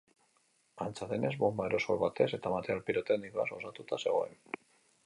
[0.85, 4.37] Antza denez, bonba aerosol batez eta material piroteknikoaz osatuta zegoen.